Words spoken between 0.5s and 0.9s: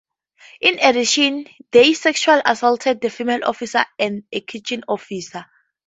In